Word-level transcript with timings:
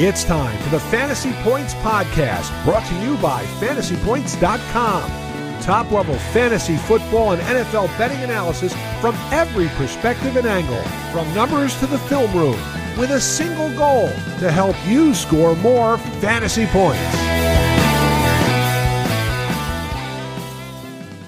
It's 0.00 0.22
time 0.22 0.56
for 0.62 0.68
the 0.68 0.78
Fantasy 0.78 1.32
Points 1.42 1.74
Podcast, 1.74 2.64
brought 2.64 2.86
to 2.86 2.94
you 3.00 3.16
by 3.16 3.42
fantasypoints.com. 3.58 5.60
Top 5.60 5.90
level 5.90 6.14
fantasy 6.32 6.76
football 6.76 7.32
and 7.32 7.42
NFL 7.42 7.88
betting 7.98 8.22
analysis 8.22 8.72
from 9.00 9.16
every 9.32 9.66
perspective 9.70 10.36
and 10.36 10.46
angle, 10.46 10.80
from 11.10 11.34
numbers 11.34 11.76
to 11.80 11.88
the 11.88 11.98
film 11.98 12.32
room, 12.32 12.56
with 12.96 13.10
a 13.10 13.20
single 13.20 13.76
goal 13.76 14.06
to 14.38 14.52
help 14.52 14.76
you 14.86 15.14
score 15.14 15.56
more 15.56 15.98
fantasy 16.20 16.66
points. 16.66 17.02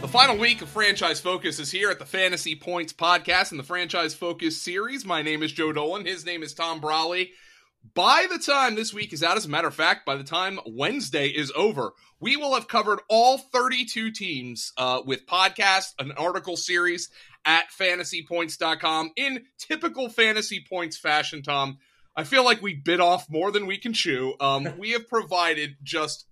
The 0.00 0.08
final 0.08 0.38
week 0.38 0.62
of 0.62 0.68
Franchise 0.68 1.18
Focus 1.18 1.58
is 1.58 1.72
here 1.72 1.90
at 1.90 1.98
the 1.98 2.06
Fantasy 2.06 2.54
Points 2.54 2.92
Podcast 2.92 3.50
and 3.50 3.58
the 3.58 3.64
Franchise 3.64 4.14
Focus 4.14 4.62
series. 4.62 5.04
My 5.04 5.22
name 5.22 5.42
is 5.42 5.50
Joe 5.50 5.72
Dolan. 5.72 6.04
His 6.04 6.24
name 6.24 6.44
is 6.44 6.54
Tom 6.54 6.80
Brolley. 6.80 7.30
By 7.94 8.26
the 8.30 8.38
time 8.38 8.74
this 8.74 8.92
week 8.92 9.12
is 9.12 9.22
out, 9.22 9.36
as 9.38 9.46
a 9.46 9.48
matter 9.48 9.68
of 9.68 9.74
fact, 9.74 10.04
by 10.04 10.16
the 10.16 10.24
time 10.24 10.60
Wednesday 10.66 11.28
is 11.28 11.50
over, 11.56 11.92
we 12.20 12.36
will 12.36 12.54
have 12.54 12.68
covered 12.68 13.00
all 13.08 13.38
32 13.38 14.10
teams 14.12 14.72
uh, 14.76 15.00
with 15.04 15.26
podcast, 15.26 15.94
an 15.98 16.12
article 16.12 16.56
series 16.56 17.08
at 17.44 17.70
fantasypoints.com 17.70 19.12
in 19.16 19.44
typical 19.58 20.10
fantasy 20.10 20.64
points 20.68 20.98
fashion, 20.98 21.42
Tom. 21.42 21.78
I 22.14 22.24
feel 22.24 22.44
like 22.44 22.60
we 22.60 22.74
bit 22.74 23.00
off 23.00 23.30
more 23.30 23.50
than 23.50 23.66
we 23.66 23.78
can 23.78 23.94
chew. 23.94 24.34
Um, 24.40 24.68
we 24.78 24.90
have 24.90 25.08
provided 25.08 25.76
just 25.82 26.26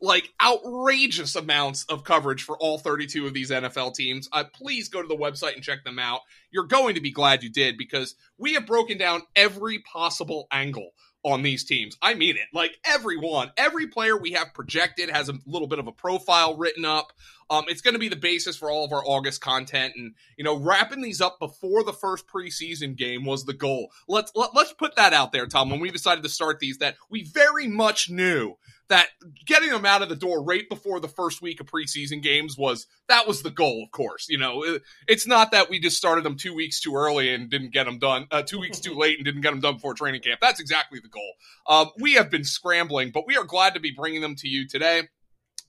like 0.00 0.32
outrageous 0.42 1.36
amounts 1.36 1.84
of 1.84 2.04
coverage 2.04 2.42
for 2.42 2.58
all 2.58 2.78
32 2.78 3.26
of 3.26 3.34
these 3.34 3.50
NFL 3.50 3.94
teams. 3.94 4.28
Uh, 4.32 4.44
please 4.52 4.88
go 4.88 5.02
to 5.02 5.08
the 5.08 5.16
website 5.16 5.54
and 5.54 5.62
check 5.62 5.84
them 5.84 5.98
out. 5.98 6.20
You're 6.50 6.64
going 6.64 6.94
to 6.94 7.00
be 7.00 7.10
glad 7.10 7.42
you 7.42 7.50
did 7.50 7.78
because 7.78 8.14
we 8.38 8.54
have 8.54 8.66
broken 8.66 8.98
down 8.98 9.22
every 9.34 9.80
possible 9.80 10.46
angle 10.50 10.90
on 11.26 11.42
these 11.42 11.64
teams. 11.64 11.98
I 12.00 12.14
mean 12.14 12.36
it. 12.36 12.46
Like 12.54 12.78
everyone, 12.84 13.50
every 13.56 13.88
player 13.88 14.16
we 14.16 14.32
have 14.32 14.54
projected 14.54 15.10
has 15.10 15.28
a 15.28 15.34
little 15.44 15.66
bit 15.66 15.80
of 15.80 15.88
a 15.88 15.92
profile 15.92 16.56
written 16.56 16.84
up. 16.84 17.12
Um, 17.50 17.64
it's 17.68 17.80
going 17.80 17.94
to 17.94 18.00
be 18.00 18.08
the 18.08 18.16
basis 18.16 18.56
for 18.56 18.70
all 18.70 18.84
of 18.84 18.92
our 18.92 19.02
August 19.04 19.40
content, 19.40 19.94
and 19.96 20.14
you 20.36 20.44
know, 20.44 20.56
wrapping 20.56 21.00
these 21.00 21.20
up 21.20 21.38
before 21.38 21.84
the 21.84 21.92
first 21.92 22.26
preseason 22.28 22.96
game 22.96 23.24
was 23.24 23.44
the 23.44 23.52
goal. 23.52 23.90
Let's 24.08 24.32
let, 24.34 24.50
us 24.50 24.54
let 24.54 24.66
us 24.66 24.72
put 24.72 24.96
that 24.96 25.12
out 25.12 25.32
there, 25.32 25.46
Tom. 25.46 25.70
When 25.70 25.80
we 25.80 25.90
decided 25.90 26.22
to 26.24 26.28
start 26.28 26.60
these, 26.60 26.78
that 26.78 26.96
we 27.10 27.24
very 27.24 27.66
much 27.68 28.08
knew 28.08 28.56
that 28.88 29.08
getting 29.46 29.70
them 29.70 29.84
out 29.84 30.02
of 30.02 30.08
the 30.08 30.16
door 30.16 30.42
right 30.42 30.68
before 30.68 31.00
the 31.00 31.08
first 31.08 31.42
week 31.42 31.60
of 31.60 31.66
preseason 31.66 32.22
games 32.22 32.56
was 32.56 32.86
that 33.08 33.26
was 33.26 33.42
the 33.42 33.50
goal 33.50 33.82
of 33.84 33.90
course 33.90 34.26
you 34.28 34.38
know? 34.38 34.62
It, 34.62 34.82
it's 35.08 35.26
not 35.26 35.50
that 35.52 35.68
we 35.70 35.80
just 35.80 35.96
started 35.96 36.24
them 36.24 36.36
two 36.36 36.54
weeks 36.54 36.80
too 36.80 36.94
early 36.94 37.34
and 37.34 37.50
didn't 37.50 37.72
get 37.72 37.84
them 37.84 37.98
done 37.98 38.26
uh, 38.30 38.42
two 38.42 38.58
weeks 38.58 38.80
too 38.80 38.94
late 38.94 39.18
and 39.18 39.24
didn't 39.24 39.40
get 39.40 39.50
them 39.50 39.60
done 39.60 39.74
before 39.74 39.94
training 39.94 40.22
camp. 40.22 40.40
That's 40.40 40.60
exactly 40.60 41.00
the 41.00 41.08
goal. 41.08 41.32
Um, 41.66 41.90
we 41.98 42.14
have 42.14 42.30
been 42.30 42.44
scrambling 42.44 43.10
but 43.12 43.26
we 43.26 43.36
are 43.36 43.44
glad 43.44 43.74
to 43.74 43.80
be 43.80 43.92
bringing 43.96 44.20
them 44.20 44.36
to 44.36 44.48
you 44.48 44.68
today. 44.68 45.02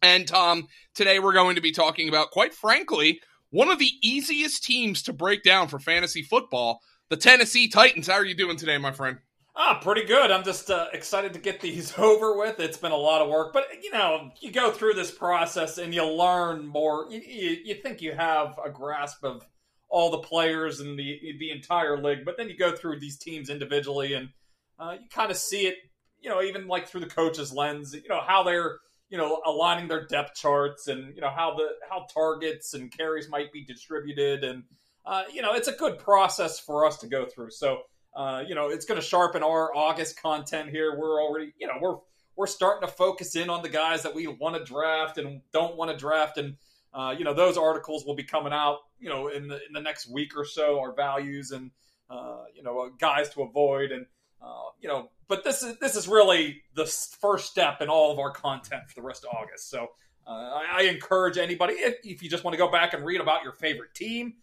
And 0.02 0.28
tom 0.28 0.68
today 0.95 1.20
we're 1.20 1.34
going 1.34 1.56
to 1.56 1.62
be 1.62 1.72
talking 1.72 2.10
about 2.10 2.32
quite 2.32 2.54
frankly 2.54 3.22
one 3.50 3.70
of 3.70 3.80
the 3.80 3.92
easiest 4.04 4.64
teams 4.64 5.04
to 5.04 5.14
break 5.14 5.44
down 5.44 5.68
for 5.68 5.80
fantasy 5.80 6.22
football 6.22 6.82
the 7.10 7.18
tennessee 7.18 7.70
titans. 7.70 8.08
How 8.08 8.16
are 8.16 8.26
you 8.26 8.36
doing 8.36 8.58
today 8.58 8.78
my 8.78 8.92
friend 8.92 9.18
Ah, 9.60 9.80
pretty 9.82 10.04
good. 10.04 10.30
I'm 10.30 10.44
just 10.44 10.70
uh, 10.70 10.86
excited 10.94 11.34
to 11.34 11.40
get 11.40 11.60
these 11.60 11.92
over 11.98 12.38
with. 12.38 12.60
It's 12.60 12.78
been 12.78 12.92
a 12.92 12.96
lot 12.96 13.24
of 13.24 13.30
work, 13.30 13.54
but 13.54 13.66
you 13.82 13.92
know, 13.92 14.30
you 14.40 14.52
go 14.52 14.72
through 14.72 14.94
this 14.94 15.10
process 15.10 15.80
and 15.80 15.96
you 15.96 16.06
learn 16.06 16.68
more. 16.68 17.08
You, 17.10 17.20
you, 17.20 17.58
you 17.66 17.74
think 17.74 18.00
you 18.00 18.12
have 18.14 18.60
a 18.64 18.70
grasp 18.70 19.24
of 19.24 19.44
all 19.90 20.12
the 20.12 20.20
players 20.20 20.80
and 20.80 20.98
the 21.00 21.20
the 21.40 21.50
entire 21.50 22.00
league, 22.02 22.24
but 22.24 22.38
then 22.38 22.50
you 22.50 22.56
go 22.56 22.76
through 22.76 23.00
these 23.00 23.18
teams 23.18 23.50
individually 23.50 24.14
and 24.14 24.30
uh, 24.78 24.96
you 25.02 25.08
kind 25.10 25.32
of 25.32 25.38
see 25.38 25.66
it. 25.66 25.78
You 26.22 26.30
know, 26.30 26.44
even 26.44 26.67
like 26.67 26.88
through 26.88 27.02
the 27.02 27.08
coach's 27.08 27.52
lens. 27.52 27.96
You 27.96 28.10
know 28.10 28.22
how 28.22 28.44
they're 28.44 28.78
you 29.10 29.17
know 29.17 29.42
aligning 29.44 29.88
their 29.88 30.06
depth 30.06 30.36
charts 30.36 30.88
and 30.88 31.16
you 31.16 31.22
know 31.22 31.32
how 31.36 31.56
the 31.56 31.70
how 31.90 32.06
targets 32.14 32.76
and 32.76 32.96
carries 32.96 33.28
might 33.28 33.52
be 33.52 33.64
distributed 33.66 34.44
and 34.44 34.64
uh, 35.04 35.23
you 35.34 35.42
know 35.42 35.54
it's 35.54 35.67
a 35.67 35.73
good 35.73 35.98
process 35.98 36.60
for 36.60 36.86
us 36.86 36.98
to 36.98 37.08
go 37.08 37.26
through. 37.26 37.50
So 37.50 37.80
uh, 38.17 38.44
you 38.48 38.55
know, 38.55 38.70
it's 38.70 38.86
going 38.86 39.00
to 39.00 39.05
sharpen 39.05 39.44
our 39.44 39.73
August 39.76 40.20
content 40.20 40.72
here. 40.72 40.98
We're 40.98 41.22
already, 41.22 41.54
you 41.60 41.67
know, 41.67 41.76
we're 41.80 41.98
we're 42.36 42.48
starting 42.48 42.88
to 42.88 42.92
focus 42.92 43.36
in 43.36 43.50
on 43.50 43.61
the 43.61 43.70
guys 43.70 44.02
that 44.04 44.16
we 44.16 44.26
want 44.26 44.55
to 44.55 44.64
draft 44.64 45.20
and 45.20 45.42
don't 45.54 45.78
want 45.78 45.92
to 45.92 45.98
draft, 45.98 46.39
and 46.39 46.55
uh, 46.95 47.14
you 47.16 47.23
know, 47.23 47.36
those 47.36 47.58
articles 47.58 48.05
will 48.05 48.16
be 48.16 48.23
coming 48.23 48.54
out, 48.54 48.80
you 49.00 49.08
know, 49.08 49.28
in 49.28 49.48
the 49.48 49.60
in 49.67 49.72
the 49.72 49.82
next 49.82 50.11
week 50.11 50.36
or 50.36 50.45
so. 50.45 50.80
Our 50.80 50.95
values 50.95 51.52
and 51.52 51.70
uh, 52.10 52.45
you 52.55 52.64
know, 52.64 52.80
uh, 52.80 52.89
guys 53.00 53.30
to 53.36 53.44
avoid, 53.44 53.92
and 53.92 54.08
uh, 54.42 54.72
you 54.82 54.89
know, 54.89 55.11
but 55.28 55.44
this 55.44 55.61
is 55.61 55.78
this 55.78 55.95
is 55.95 56.08
really 56.08 56.64
the 56.73 56.88
first 57.22 57.52
step 57.52 57.82
in 57.82 57.88
all 57.88 58.11
of 58.11 58.17
our 58.17 58.32
content 58.32 58.82
for 58.88 58.95
the 58.95 59.05
rest 59.05 59.26
of 59.26 59.36
August. 59.36 59.70
So. 59.70 59.89
I, 60.30 60.80
I, 60.80 60.82
encourage 60.82 61.38
anybody 61.38 61.76
if, 61.76 61.99
if, 62.04 62.22
you 62.22 62.30
just 62.30 62.44
want 62.44 62.54
to 62.54 62.58
go 62.58 62.70
back 62.70 62.94
and 62.94 63.05
read 63.05 63.22
about 63.22 63.44
your 63.44 63.54
favorite 63.54 63.94
team, 63.94 64.34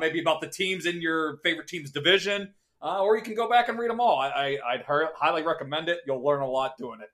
maybe 0.00 0.20
about 0.20 0.40
the 0.40 0.46
teams 0.46 0.86
in 0.86 1.02
your 1.02 1.36
favorite 1.44 1.68
team's 1.68 1.90
division, 1.90 2.54
uh, 2.82 3.02
or 3.02 3.16
you 3.16 3.22
can 3.22 3.34
go 3.34 3.48
back 3.48 3.68
and 3.68 3.78
read 3.78 3.90
them 3.90 4.00
all. 4.00 4.18
I, 4.18 4.58
I, 4.64 4.76
would 4.76 5.08
highly 5.16 5.42
recommend 5.42 5.88
it. 5.88 6.00
You'll 6.06 6.24
learn 6.24 6.42
a 6.42 6.48
lot 6.48 6.76
doing 6.78 7.00
it. 7.00 7.10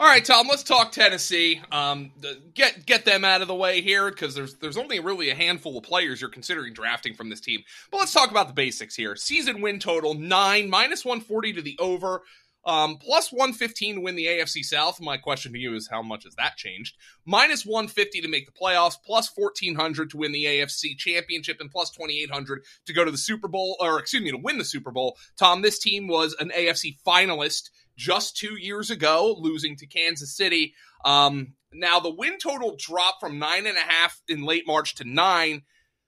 All 0.00 0.06
right, 0.06 0.24
Tom. 0.24 0.46
Let's 0.48 0.62
talk 0.62 0.92
Tennessee. 0.92 1.60
Um, 1.72 2.12
get 2.54 2.86
get 2.86 3.04
them 3.04 3.24
out 3.24 3.42
of 3.42 3.48
the 3.48 3.54
way 3.54 3.80
here 3.80 4.10
because 4.10 4.32
there's 4.32 4.54
there's 4.54 4.76
only 4.76 5.00
really 5.00 5.30
a 5.30 5.34
handful 5.34 5.76
of 5.76 5.82
players 5.82 6.20
you're 6.20 6.30
considering 6.30 6.72
drafting 6.72 7.14
from 7.14 7.30
this 7.30 7.40
team. 7.40 7.62
But 7.90 7.98
let's 7.98 8.12
talk 8.12 8.30
about 8.30 8.46
the 8.46 8.54
basics 8.54 8.94
here. 8.94 9.16
Season 9.16 9.60
win 9.60 9.80
total 9.80 10.14
nine 10.14 10.70
minus 10.70 11.04
one 11.04 11.20
forty 11.20 11.52
to 11.52 11.62
the 11.62 11.76
over. 11.80 12.22
Um, 12.68 12.98
plus 12.98 13.32
115 13.32 13.94
to 13.94 14.00
win 14.02 14.14
the 14.14 14.26
AFC 14.26 14.62
South. 14.62 15.00
My 15.00 15.16
question 15.16 15.54
to 15.54 15.58
you 15.58 15.74
is 15.74 15.88
how 15.88 16.02
much 16.02 16.24
has 16.24 16.34
that 16.34 16.58
changed? 16.58 16.98
Minus 17.24 17.64
150 17.64 18.20
to 18.20 18.28
make 18.28 18.44
the 18.44 18.52
playoffs, 18.52 18.96
plus 19.02 19.32
1400 19.34 20.10
to 20.10 20.18
win 20.18 20.32
the 20.32 20.44
AFC 20.44 20.94
Championship, 20.98 21.62
and 21.62 21.70
plus 21.70 21.90
2800 21.92 22.62
to 22.84 22.92
go 22.92 23.06
to 23.06 23.10
the 23.10 23.16
Super 23.16 23.48
Bowl, 23.48 23.78
or 23.80 23.98
excuse 23.98 24.22
me, 24.22 24.32
to 24.32 24.36
win 24.36 24.58
the 24.58 24.66
Super 24.66 24.90
Bowl. 24.90 25.16
Tom, 25.38 25.62
this 25.62 25.78
team 25.78 26.08
was 26.08 26.36
an 26.38 26.50
AFC 26.54 26.98
finalist 27.06 27.70
just 27.96 28.36
two 28.36 28.58
years 28.60 28.90
ago, 28.90 29.34
losing 29.38 29.74
to 29.76 29.86
Kansas 29.86 30.36
City. 30.36 30.74
Um, 31.06 31.54
now 31.72 32.00
the 32.00 32.14
win 32.14 32.36
total 32.36 32.76
dropped 32.78 33.20
from 33.20 33.38
nine 33.38 33.66
and 33.66 33.78
a 33.78 33.80
half 33.80 34.20
in 34.28 34.42
late 34.42 34.66
March 34.66 34.94
to 34.96 35.04
nine. 35.04 35.62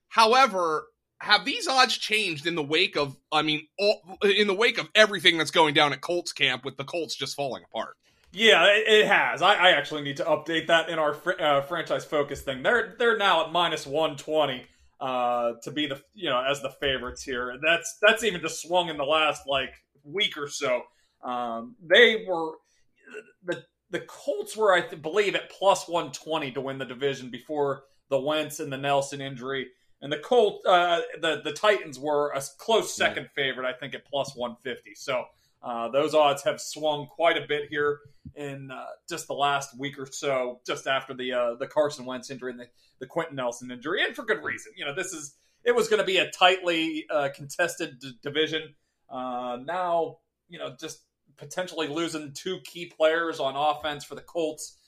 However, 0.09 0.89
have 1.21 1.45
these 1.45 1.69
odds 1.69 1.97
changed 1.97 2.47
in 2.47 2.55
the 2.55 2.63
wake 2.63 2.97
of 2.97 3.17
i 3.33 3.43
mean 3.43 3.67
all, 3.79 4.01
in 4.23 4.47
the 4.47 4.55
wake 4.55 4.79
of 4.79 4.89
everything 4.95 5.39
that's 5.39 5.51
going 5.51 5.75
down 5.75 5.93
at 5.93 6.01
colts 6.01 6.33
camp 6.33 6.65
with 6.65 6.77
the 6.77 6.85
colts 6.85 7.15
just 7.15 7.37
falling 7.37 7.63
apart? 7.73 7.97
Yeah 8.33 8.67
it, 8.69 9.07
has. 9.07 9.43
I, 9.43 9.55
I, 9.55 9.71
actually 9.71 10.03
need 10.03 10.17
to 10.19 10.25
update 10.25 10.69
that 10.69 10.89
in 10.89 11.01
our 11.01 11.15
fr- 11.15 11.41
uh, 11.41 11.63
franchise 11.63 12.05
focus 12.05 12.43
thing. 12.43 12.63
They're 12.63 12.95
they're 12.97 13.19
now 13.19 13.45
at 13.45 13.51
minus 13.51 13.89
120 13.89 14.63
uh, 15.01 15.53
to 15.65 15.71
be 15.73 15.89
the 15.89 16.01
you 16.15 16.31
know 16.31 16.41
as 16.41 16.63
the 16.63 16.71
favorites 16.81 17.25
here. 17.25 17.57
That's 17.61 17.99
that's 18.01 18.23
even 18.23 18.41
just 18.41 18.63
swung 18.63 18.89
in 18.89 18.97
the 18.97 19.05
last 19.05 19.43
like 19.49 19.75
week 20.05 20.37
or 20.37 20.49
so. 20.49 20.83
Um, 21.25 21.75
they 21.83 22.25
were 22.29 22.53
the 23.45 23.65
the 23.91 24.01
colts 24.01 24.57
were 24.57 24.73
i 24.73 24.83
believe 24.95 25.35
at 25.35 25.51
plus 25.51 25.89
120 25.89 26.53
to 26.53 26.61
win 26.61 26.79
the 26.79 26.85
division 26.85 27.31
before 27.31 27.83
the 28.09 28.21
wentz 28.21 28.61
and 28.61 28.73
the 28.73 28.77
nelson 28.77 29.21
injury 29.21 29.67
and 30.03 30.11
the 30.13 30.19
Colt, 30.19 30.63
uh, 30.67 31.01
the 31.21 31.43
the 31.45 31.53
Titans 31.53 31.99
were 31.99 32.31
a 32.31 32.43
close 32.59 32.95
second 32.95 33.29
favorite, 33.35 33.67
I 33.67 33.73
think, 33.73 33.95
at 33.95 34.07
plus 34.07 34.35
one 34.35 34.57
fifty. 34.63 34.95
So 34.95 35.25
uh, 35.63 35.89
those 35.91 36.15
odds 36.15 36.43
have 36.45 36.61
swung 36.61 37.07
quite 37.07 37.37
a 37.37 37.47
bit 37.47 37.69
here 37.69 38.01
in 38.35 38.71
uh, 38.71 38.85
just 39.09 39.27
the 39.27 39.35
last 39.35 39.79
week 39.79 39.99
or 39.99 40.07
so, 40.11 40.61
just 40.67 40.87
after 40.87 41.13
the 41.13 41.33
uh, 41.33 41.55
the 41.59 41.67
Carson 41.67 42.07
Wentz 42.07 42.31
injury 42.31 42.53
and 42.53 42.61
the 42.61 42.67
the 42.99 43.07
Quenton 43.07 43.37
Nelson 43.37 43.71
injury, 43.71 44.03
and 44.03 44.17
for 44.17 44.25
good 44.25 44.43
reason. 44.43 44.73
You 44.77 44.87
know, 44.87 44.95
this 44.95 45.13
is 45.13 45.35
it 45.65 45.75
was 45.75 45.89
going 45.89 46.01
to 46.01 46.07
be 46.07 46.17
a 46.17 46.31
tightly 46.31 47.05
uh, 47.11 47.29
contested 47.35 47.99
d- 47.99 48.13
division. 48.23 48.75
Uh, 49.11 49.59
now, 49.65 50.19
you 50.49 50.59
know, 50.59 50.75
just 50.81 51.01
potentially 51.37 51.89
losing 51.89 52.33
two 52.33 52.61
key 52.61 52.87
players 52.87 53.39
on 53.39 53.55
offense 53.57 54.05
for 54.05 54.15
the 54.15 54.23
Colts. 54.23 54.79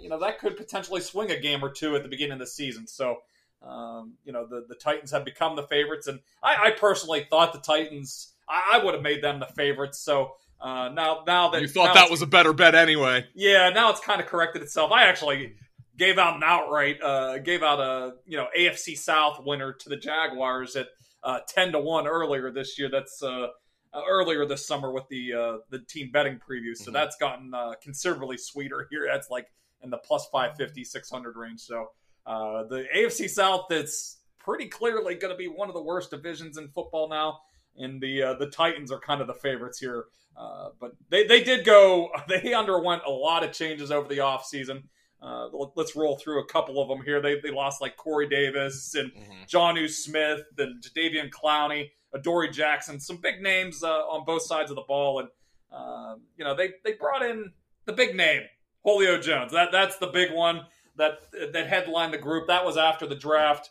you 0.00 0.08
know, 0.08 0.18
that 0.20 0.38
could 0.38 0.56
potentially 0.56 1.02
swing 1.02 1.30
a 1.30 1.38
game 1.38 1.62
or 1.62 1.70
two 1.70 1.96
at 1.96 2.02
the 2.02 2.08
beginning 2.08 2.34
of 2.34 2.38
the 2.38 2.46
season. 2.46 2.86
So 2.86 3.18
um, 3.62 4.14
you 4.24 4.32
know, 4.32 4.46
the, 4.46 4.64
the 4.68 4.74
Titans 4.74 5.10
have 5.10 5.24
become 5.24 5.56
the 5.56 5.64
favorites, 5.64 6.06
and 6.06 6.20
I, 6.42 6.66
I 6.66 6.70
personally 6.70 7.26
thought 7.28 7.52
the 7.52 7.60
Titans, 7.60 8.32
I, 8.48 8.74
I, 8.74 8.84
would 8.84 8.94
have 8.94 9.02
made 9.02 9.22
them 9.22 9.40
the 9.40 9.46
favorites. 9.46 9.98
So 9.98 10.32
uh, 10.60 10.90
now, 10.90 11.24
now 11.26 11.50
that 11.50 11.62
you 11.62 11.68
thought 11.68 11.94
that 11.94 12.10
was 12.10 12.22
a 12.22 12.26
better 12.26 12.52
bet 12.52 12.74
anyway, 12.74 13.26
yeah, 13.34 13.70
now 13.70 13.90
it's 13.90 14.00
kind 14.00 14.20
of 14.20 14.26
corrected 14.26 14.62
itself. 14.62 14.92
I 14.92 15.04
actually 15.04 15.54
gave 15.96 16.18
out 16.18 16.36
an 16.36 16.42
outright, 16.44 17.02
uh, 17.02 17.38
gave 17.38 17.62
out 17.62 17.80
a 17.80 18.14
you 18.26 18.36
know 18.36 18.46
AFC 18.56 18.96
South 18.96 19.40
winner 19.44 19.72
to 19.72 19.88
the 19.88 19.96
Jaguars 19.96 20.76
at 20.76 20.86
uh, 21.22 21.40
ten 21.48 21.72
to 21.72 21.80
one 21.80 22.06
earlier 22.06 22.50
this 22.50 22.78
year. 22.78 22.88
That's 22.88 23.22
uh, 23.22 23.48
uh, 23.92 24.02
earlier 24.08 24.46
this 24.46 24.66
summer 24.66 24.92
with 24.92 25.08
the 25.08 25.34
uh, 25.34 25.56
the 25.70 25.80
team 25.80 26.10
betting 26.12 26.38
preview. 26.38 26.76
So 26.76 26.84
mm-hmm. 26.84 26.92
that's 26.92 27.16
gotten 27.16 27.52
considerably 27.82 28.38
sweeter 28.38 28.86
here. 28.90 29.08
That's 29.10 29.30
like 29.30 29.48
in 29.82 29.90
the 29.90 29.98
plus 29.98 30.26
550, 30.32 30.84
600 30.84 31.36
range. 31.36 31.60
So 31.60 31.90
uh, 32.28 32.64
the 32.64 32.84
AFC 32.94 33.28
South, 33.28 33.66
that's 33.70 34.18
pretty 34.38 34.66
clearly 34.66 35.14
going 35.14 35.32
to 35.32 35.36
be 35.36 35.48
one 35.48 35.68
of 35.68 35.74
the 35.74 35.82
worst 35.82 36.10
divisions 36.10 36.58
in 36.58 36.68
football 36.68 37.08
now. 37.08 37.40
and 37.76 38.00
the 38.00 38.22
uh, 38.22 38.34
the 38.34 38.48
Titans 38.50 38.92
are 38.92 39.00
kind 39.00 39.20
of 39.20 39.26
the 39.26 39.34
favorites 39.34 39.78
here. 39.78 40.06
Uh, 40.36 40.68
but 40.78 40.92
they, 41.08 41.26
they 41.26 41.42
did 41.42 41.64
go, 41.64 42.10
they 42.28 42.54
underwent 42.54 43.02
a 43.06 43.10
lot 43.10 43.42
of 43.42 43.52
changes 43.52 43.90
over 43.90 44.08
the 44.08 44.18
offseason. 44.18 44.82
Uh, 45.20 45.48
let's 45.74 45.96
roll 45.96 46.16
through 46.16 46.40
a 46.40 46.46
couple 46.46 46.80
of 46.80 46.88
them 46.88 47.02
here. 47.04 47.20
They, 47.20 47.40
they 47.40 47.50
lost 47.50 47.80
like 47.80 47.96
Corey 47.96 48.28
Davis 48.28 48.94
and 48.94 49.10
mm-hmm. 49.10 49.86
Smith 49.86 50.42
and 50.58 50.80
Jadeveon 50.80 51.30
Clowney, 51.30 51.90
Adoree 52.14 52.50
Jackson, 52.50 53.00
some 53.00 53.16
big 53.16 53.42
names 53.42 53.82
uh, 53.82 53.88
on 53.88 54.24
both 54.24 54.42
sides 54.42 54.70
of 54.70 54.76
the 54.76 54.84
ball. 54.86 55.18
And, 55.18 55.28
uh, 55.72 56.14
you 56.36 56.44
know, 56.44 56.54
they, 56.54 56.74
they 56.84 56.92
brought 56.92 57.24
in 57.24 57.50
the 57.86 57.92
big 57.92 58.14
name, 58.14 58.42
Julio 58.84 59.18
Jones. 59.18 59.50
That 59.50 59.72
That's 59.72 59.96
the 59.96 60.06
big 60.06 60.32
one 60.32 60.60
that, 60.98 61.20
that 61.52 61.66
headlined 61.66 62.12
the 62.12 62.18
group. 62.18 62.46
That 62.48 62.64
was 62.64 62.76
after 62.76 63.06
the 63.06 63.14
draft. 63.14 63.70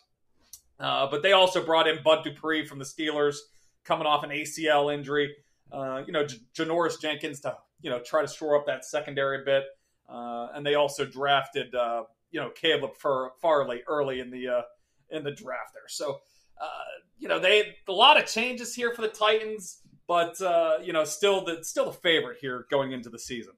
Uh, 0.80 1.08
but 1.10 1.22
they 1.22 1.32
also 1.32 1.64
brought 1.64 1.88
in 1.88 2.02
Bud 2.02 2.24
Dupree 2.24 2.64
from 2.64 2.78
the 2.78 2.84
Steelers, 2.84 3.36
coming 3.84 4.06
off 4.06 4.22
an 4.24 4.30
ACL 4.30 4.92
injury. 4.92 5.34
Uh, 5.72 6.02
you 6.06 6.12
know, 6.12 6.24
J- 6.24 6.38
Janoris 6.54 7.00
Jenkins 7.00 7.40
to 7.40 7.56
you 7.82 7.90
know 7.90 8.00
try 8.00 8.22
to 8.22 8.28
shore 8.28 8.56
up 8.56 8.66
that 8.66 8.84
secondary 8.84 9.42
a 9.42 9.44
bit, 9.44 9.64
uh, 10.08 10.48
and 10.54 10.64
they 10.64 10.76
also 10.76 11.04
drafted 11.04 11.74
uh, 11.74 12.04
you 12.30 12.40
know 12.40 12.50
Caleb 12.50 12.96
Far- 12.96 13.32
Farley 13.40 13.82
early 13.88 14.20
in 14.20 14.30
the 14.30 14.48
uh, 14.48 14.62
in 15.10 15.24
the 15.24 15.32
draft 15.32 15.74
there. 15.74 15.88
So 15.88 16.20
uh, 16.60 16.68
you 17.18 17.28
know 17.28 17.40
they 17.40 17.74
a 17.88 17.92
lot 17.92 18.18
of 18.18 18.26
changes 18.26 18.74
here 18.74 18.94
for 18.94 19.02
the 19.02 19.08
Titans, 19.08 19.78
but 20.06 20.38
you 20.82 20.92
know 20.92 21.04
still 21.04 21.44
the 21.44 21.64
still 21.64 21.86
the 21.86 21.92
favorite 21.92 22.38
here 22.40 22.66
going 22.70 22.92
into 22.92 23.10
the 23.10 23.18
season. 23.18 23.54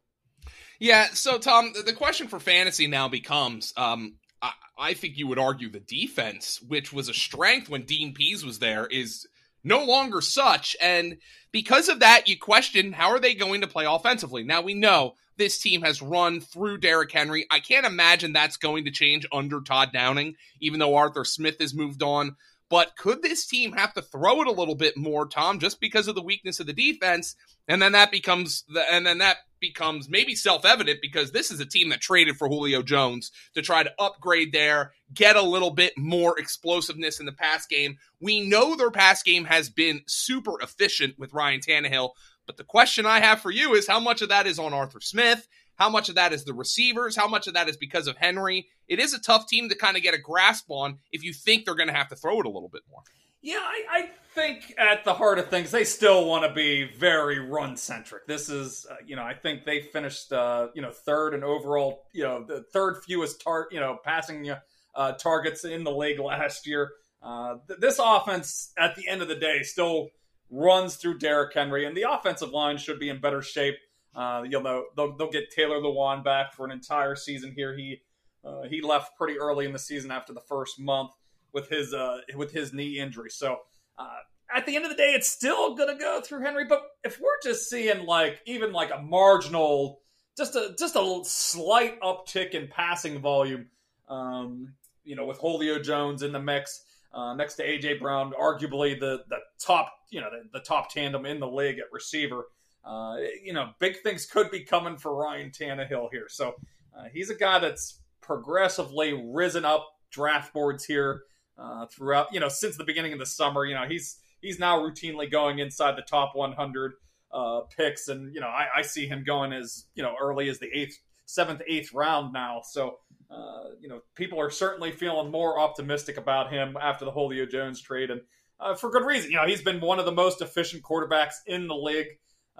Yeah. 0.81 1.09
So 1.13 1.39
Tom, 1.39 1.73
the 1.85 1.93
question 1.93 2.27
for 2.27 2.41
fantasy 2.41 2.89
now 2.89 3.07
becomes. 3.07 3.73
Um, 3.77 4.17
I, 4.43 4.53
I 4.79 4.95
think 4.95 5.17
you 5.17 5.29
would 5.29 5.39
argue 5.39 5.71
the 5.71 5.79
defense, 5.79 6.61
which 6.67 6.93
was 6.93 7.09
a 7.09 7.15
strength 7.15 7.69
when 7.69 7.85
Dean 7.85 8.15
Pees 8.15 8.45
was 8.45 8.59
there, 8.59 8.87
is 8.87 9.29
no 9.63 9.85
longer 9.85 10.21
such. 10.21 10.75
And 10.81 11.19
because 11.53 11.89
of 11.89 12.01
that, 12.01 12.29
you 12.29 12.39
question 12.39 12.93
how 12.93 13.11
are 13.11 13.21
they 13.21 13.35
going 13.35 13.61
to 13.61 13.67
play 13.69 13.85
offensively? 13.85 14.43
Now 14.43 14.63
we 14.63 14.75
know 14.75 15.15
this 15.37 15.59
team 15.59 15.83
has 15.83 16.03
run 16.03 16.41
through 16.41 16.79
Derrick 16.79 17.13
Henry. 17.13 17.47
I 17.51 17.61
can't 17.61 17.87
imagine 17.87 18.33
that's 18.33 18.57
going 18.57 18.85
to 18.87 18.91
change 18.91 19.27
under 19.33 19.61
Todd 19.61 19.91
Downing, 19.93 20.37
even 20.61 20.81
though 20.81 20.97
Arthur 20.97 21.25
Smith 21.25 21.57
has 21.61 21.75
moved 21.75 22.03
on. 22.03 22.37
But 22.71 22.97
could 22.97 23.21
this 23.21 23.47
team 23.47 23.73
have 23.73 23.93
to 23.95 24.03
throw 24.03 24.41
it 24.41 24.47
a 24.47 24.53
little 24.53 24.77
bit 24.77 24.97
more, 24.97 25.27
Tom, 25.27 25.59
just 25.59 25.81
because 25.81 26.07
of 26.07 26.15
the 26.15 26.23
weakness 26.23 26.61
of 26.61 26.67
the 26.67 26.73
defense? 26.73 27.35
And 27.67 27.83
then 27.83 27.93
that 27.93 28.13
becomes 28.13 28.65
the 28.69 28.83
and 28.91 29.05
then 29.05 29.19
that 29.19 29.39
becomes 29.59 30.09
maybe 30.09 30.35
self-evident 30.35 31.01
because 31.03 31.33
this 31.33 31.51
is 31.51 31.61
a 31.61 31.67
team 31.67 31.91
that 31.91 32.01
traded 32.01 32.37
for 32.37 32.49
Julio 32.49 32.83
Jones 32.83 33.33
to 33.55 33.61
try 33.61 33.83
to 33.83 33.93
upgrade 33.99 34.53
there, 34.53 34.93
get 35.13 35.37
a 35.37 35.43
little 35.43 35.73
bit 35.73 35.93
more 35.99 36.39
explosiveness 36.39 37.21
in 37.21 37.27
the 37.27 37.33
pass 37.33 37.67
game. 37.67 37.99
We 38.21 38.49
know 38.49 38.77
their 38.77 38.91
pass 38.91 39.23
game 39.23 39.45
has 39.45 39.69
been 39.69 40.01
super 40.07 40.61
efficient 40.63 41.19
with 41.19 41.35
Ryan 41.35 41.61
Tannehill, 41.61 42.11
but 42.47 42.57
the 42.57 42.65
question 42.65 43.05
I 43.05 43.21
have 43.21 43.41
for 43.41 43.51
you 43.51 43.75
is 43.75 43.87
how 43.87 44.01
much 44.01 44.23
of 44.23 44.31
that 44.31 44.47
is 44.47 44.59
on 44.59 44.73
Arthur 44.73 45.01
Smith? 45.01 45.47
How 45.81 45.89
much 45.89 46.11
of 46.11 46.17
that 46.17 46.35
is 46.35 46.45
the 46.45 46.53
receivers? 46.53 47.17
How 47.17 47.27
much 47.27 47.47
of 47.47 47.55
that 47.55 47.67
is 47.67 47.79
because 47.79 48.07
of 48.07 48.19
Henry? 48.19 48.69
It 48.87 48.99
is 48.99 49.15
a 49.15 49.19
tough 49.19 49.47
team 49.47 49.71
to 49.71 49.75
kind 49.75 49.97
of 49.97 50.03
get 50.03 50.13
a 50.13 50.19
grasp 50.19 50.67
on 50.69 50.99
if 51.11 51.25
you 51.25 51.33
think 51.33 51.65
they're 51.65 51.75
going 51.75 51.89
to 51.89 51.95
have 51.95 52.09
to 52.09 52.17
throw 52.17 52.39
it 52.39 52.45
a 52.45 52.51
little 52.51 52.69
bit 52.69 52.83
more. 52.91 53.01
Yeah, 53.41 53.61
I, 53.63 53.85
I 53.91 54.11
think 54.35 54.75
at 54.77 55.07
the 55.07 55.15
heart 55.15 55.39
of 55.39 55.49
things, 55.49 55.71
they 55.71 55.85
still 55.85 56.27
want 56.27 56.45
to 56.45 56.53
be 56.53 56.85
very 56.85 57.39
run 57.39 57.79
centric. 57.79 58.27
This 58.27 58.51
is, 58.51 58.87
uh, 58.91 58.97
you 59.07 59.17
know, 59.17 59.23
I 59.23 59.33
think 59.33 59.65
they 59.65 59.81
finished, 59.81 60.31
uh, 60.35 60.69
you 60.75 60.83
know, 60.83 60.91
third 60.91 61.33
and 61.33 61.43
overall, 61.43 62.03
you 62.13 62.25
know, 62.25 62.45
the 62.45 62.63
third 62.75 63.03
fewest 63.03 63.41
tar- 63.41 63.69
you 63.71 63.81
know, 63.81 63.97
passing 64.05 64.53
uh, 64.95 65.13
targets 65.13 65.65
in 65.65 65.85
the 65.85 65.93
league 65.93 66.21
last 66.21 66.67
year. 66.67 66.91
Uh, 67.23 67.55
th- 67.67 67.81
this 67.81 67.99
offense, 67.99 68.75
at 68.77 68.97
the 68.97 69.09
end 69.09 69.23
of 69.23 69.29
the 69.29 69.35
day, 69.35 69.63
still 69.63 70.11
runs 70.51 70.97
through 70.97 71.17
Derrick 71.17 71.55
Henry, 71.55 71.87
and 71.87 71.97
the 71.97 72.05
offensive 72.11 72.51
line 72.51 72.77
should 72.77 73.01
be 73.01 73.09
in 73.09 73.19
better 73.19 73.41
shape 73.41 73.77
uh, 74.15 74.43
you'll 74.49 74.63
know 74.63 74.87
they'll, 74.97 75.17
they'll 75.17 75.31
get 75.31 75.51
Taylor 75.51 75.81
Lewan 75.81 76.25
back 76.25 76.53
for 76.53 76.65
an 76.65 76.73
entire 76.73 77.15
season 77.15 77.53
here. 77.55 77.77
He 77.77 78.03
uh, 78.45 78.63
he 78.63 78.81
left 78.81 79.17
pretty 79.17 79.39
early 79.39 79.67
in 79.67 79.73
the 79.73 79.79
season 79.79 80.11
after 80.11 80.33
the 80.33 80.41
first 80.41 80.81
month 80.81 81.13
with 81.53 81.69
his 81.69 81.95
uh, 81.95 82.19
with 82.35 82.51
his 82.51 82.73
knee 82.73 82.99
injury. 82.99 83.31
So 83.31 83.59
uh, 83.99 84.19
at 84.55 84.67
the 84.67 84.75
end 84.75 84.85
of 84.85 84.91
the 84.91 84.97
day, 84.97 85.13
it's 85.15 85.29
still 85.29 85.77
gonna 85.77 85.99
go 85.99 86.21
through 86.21 86.43
Henry. 86.43 86.65
But 86.65 86.83
if 87.05 87.21
we're 87.21 87.41
just 87.43 87.69
seeing 87.69 88.05
like 88.05 88.41
even 88.47 88.73
like 88.73 88.91
a 88.91 89.01
marginal, 89.01 90.01
just 90.37 90.57
a 90.57 90.75
just 90.79 90.97
a 90.97 91.21
slight 91.25 92.01
uptick 92.01 92.51
in 92.51 92.67
passing 92.69 93.21
volume, 93.21 93.67
um, 94.09 94.75
you 95.05 95.15
know, 95.15 95.27
with 95.27 95.39
Julio 95.39 95.81
Jones 95.81 96.23
in 96.23 96.33
the 96.33 96.41
mix. 96.41 96.85
Uh, 97.13 97.35
next 97.35 97.55
to 97.55 97.67
AJ 97.67 97.99
Brown, 97.99 98.33
arguably 98.41 98.99
the 98.99 99.25
the 99.29 99.39
top, 99.59 99.93
you 100.11 100.21
know, 100.21 100.31
the, 100.31 100.59
the 100.59 100.65
top 100.65 100.93
tandem 100.93 101.27
in 101.27 101.41
the 101.41 101.47
league 101.47 101.79
at 101.81 101.87
receiver 101.91 102.45
uh, 102.85 103.17
you 103.43 103.53
know, 103.53 103.71
big 103.79 104.01
things 104.03 104.27
could 104.27 104.51
be 104.51 104.61
coming 104.61 104.97
for 104.97 105.15
Ryan 105.15 105.51
Tannehill 105.51 106.09
here. 106.11 106.27
So 106.29 106.55
uh, 106.97 107.05
he's 107.13 107.31
a 107.31 107.35
guy 107.35 107.59
that's 107.59 108.01
progressively 108.21 109.13
risen 109.13 109.65
up 109.65 109.87
draft 110.11 110.53
boards 110.53 110.85
here 110.85 111.23
uh, 111.59 111.87
throughout, 111.87 112.29
you 112.33 112.41
know, 112.41 112.49
since 112.49 112.77
the 112.77 112.85
beginning 112.85 113.13
of 113.13 113.19
the 113.19 113.27
summer. 113.27 113.65
You 113.65 113.75
know, 113.75 113.87
he's 113.89 114.17
he's 114.41 114.59
now 114.59 114.79
routinely 114.81 115.31
going 115.31 115.59
inside 115.59 115.97
the 115.97 116.03
top 116.03 116.35
100 116.35 116.93
uh, 117.33 117.61
picks, 117.77 118.09
and 118.09 118.35
you 118.35 118.41
know, 118.41 118.49
I, 118.49 118.67
I, 118.79 118.83
see 118.83 119.07
him 119.07 119.23
going 119.25 119.53
as 119.53 119.85
you 119.95 120.03
know 120.03 120.15
early 120.21 120.49
as 120.49 120.59
the 120.59 120.69
eighth, 120.75 120.99
seventh, 121.27 121.63
eighth 121.67 121.93
round 121.93 122.33
now. 122.33 122.63
So. 122.65 122.99
Uh, 123.31 123.69
you 123.81 123.89
know, 123.89 124.01
people 124.17 124.41
are 124.41 124.51
certainly 124.51 124.91
feeling 124.91 125.31
more 125.31 125.61
optimistic 125.61 126.17
about 126.17 126.53
him 126.53 126.77
after 126.77 127.05
the 127.05 127.13
Julio 127.13 127.47
Jones 127.47 127.81
trade, 127.81 128.11
and 128.11 128.23
uh, 128.59 128.75
for 128.75 128.91
good 128.91 129.07
reason. 129.07 129.31
You 129.31 129.37
know, 129.37 129.47
he's 129.47 129.63
been 129.63 129.81
one 129.81 130.01
of 130.01 130.05
the 130.05 130.11
most 130.11 130.43
efficient 130.43 130.83
quarterbacks 130.83 131.35
in 131.47 131.69
the 131.69 131.77
league. 131.77 132.09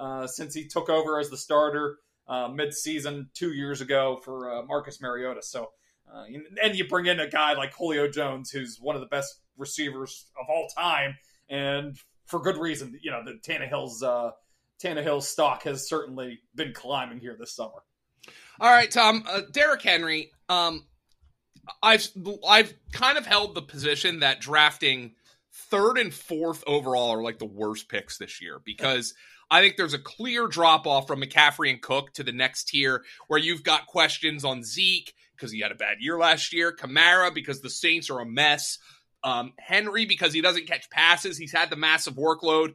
Uh, 0.01 0.27
since 0.27 0.55
he 0.55 0.67
took 0.67 0.89
over 0.89 1.21
as 1.21 1.29
the 1.29 1.37
starter 1.37 1.99
uh, 2.27 2.49
mid-season 2.49 3.29
two 3.35 3.53
years 3.53 3.83
ago 3.83 4.19
for 4.25 4.51
uh, 4.51 4.63
Marcus 4.63 4.99
Mariota. 4.99 5.43
So, 5.43 5.73
uh, 6.11 6.25
and 6.63 6.75
you 6.75 6.89
bring 6.89 7.05
in 7.05 7.21
a 7.21 7.29
guy 7.29 7.53
like 7.53 7.75
Julio 7.75 8.09
Jones, 8.09 8.51
who's 8.51 8.79
one 8.81 8.95
of 8.97 9.03
the 9.03 9.09
best 9.09 9.41
receivers 9.59 10.25
of 10.41 10.47
all 10.49 10.69
time, 10.75 11.19
and 11.51 11.99
for 12.25 12.41
good 12.41 12.57
reason. 12.57 12.99
You 13.03 13.11
know, 13.11 13.23
the 13.23 13.39
Tannehill's 13.47 14.03
uh, 14.03 14.31
Tannehill's 14.83 15.29
stock 15.29 15.65
has 15.65 15.87
certainly 15.87 16.41
been 16.55 16.73
climbing 16.73 17.21
here 17.21 17.37
this 17.39 17.55
summer. 17.55 17.83
All 18.59 18.71
right, 18.71 18.91
Tom. 18.91 19.25
Uh, 19.29 19.43
Derrick 19.53 19.83
Henry. 19.83 20.33
Um, 20.49 20.87
I've 21.83 22.09
I've 22.49 22.73
kind 22.93 23.19
of 23.19 23.27
held 23.27 23.55
the 23.55 23.63
position 23.63 24.21
that 24.21 24.41
drafting 24.41 25.15
third 25.71 25.99
and 25.99 26.13
fourth 26.13 26.65
overall 26.67 27.11
are 27.11 27.23
like 27.23 27.39
the 27.39 27.47
worst 27.47 27.89
picks 27.89 28.19
this 28.19 28.41
year 28.41 28.61
because 28.65 29.15
I 29.51 29.61
think 29.61 29.77
there's 29.77 29.95
a 29.95 29.99
clear 29.99 30.47
drop 30.47 30.87
off 30.87 31.09
from 31.09 31.21
McCaffrey 31.21 31.71
and 31.71 31.83
Cook 31.83 32.13
to 32.15 32.23
the 32.23 32.33
next 32.33 32.69
tier 32.69 33.05
where 33.27 33.41
you've 33.41 33.65
got 33.65 33.87
questions 33.87 34.45
on 34.45 34.63
Zeke 34.63 35.13
because 35.37 35.51
he 35.51 35.61
had 35.61 35.73
a 35.73 35.77
bad 35.77 35.97
year 36.01 36.19
last 36.19 36.53
year, 36.53 36.73
Kamara 36.75 37.35
because 37.35 37.61
the 37.61 37.71
Saints 37.71 38.11
are 38.11 38.21
a 38.21 38.27
mess, 38.27 38.79
um, 39.25 39.53
Henry 39.59 40.07
because 40.07 40.33
he 40.33 40.41
doesn't 40.41 40.69
catch 40.69 40.89
passes, 40.91 41.37
he's 41.37 41.53
had 41.53 41.71
the 41.71 41.77
massive 41.77 42.15
workload. 42.15 42.75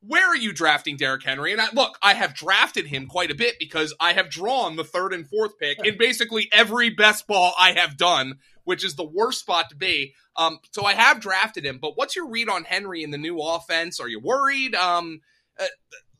Where 0.00 0.28
are 0.28 0.36
you 0.36 0.52
drafting 0.52 0.96
Derrick 0.96 1.24
Henry? 1.24 1.52
And 1.52 1.60
I, 1.60 1.68
look, 1.72 1.98
I 2.00 2.14
have 2.14 2.34
drafted 2.34 2.86
him 2.86 3.08
quite 3.08 3.30
a 3.30 3.34
bit 3.34 3.56
because 3.58 3.92
I 3.98 4.12
have 4.12 4.30
drawn 4.30 4.76
the 4.76 4.84
third 4.84 5.12
and 5.12 5.26
fourth 5.26 5.58
pick 5.58 5.78
in 5.84 5.98
basically 5.98 6.48
every 6.52 6.90
best 6.90 7.26
ball 7.26 7.54
I 7.58 7.72
have 7.72 7.96
done, 7.96 8.38
which 8.66 8.84
is 8.84 8.94
the 8.94 9.04
worst 9.04 9.40
spot 9.40 9.70
to 9.70 9.76
be. 9.76 10.12
Um, 10.36 10.58
so 10.72 10.84
I 10.84 10.92
have 10.92 11.20
drafted 11.20 11.64
him. 11.64 11.78
But 11.80 11.96
what's 11.96 12.14
your 12.14 12.28
read 12.28 12.50
on 12.50 12.64
Henry 12.64 13.02
in 13.02 13.10
the 13.10 13.18
new 13.18 13.38
offense? 13.40 13.98
Are 13.98 14.08
you 14.08 14.20
worried? 14.20 14.74
Um, 14.74 15.20
uh, 15.58 15.64